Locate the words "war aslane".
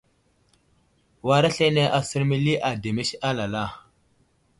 1.27-1.83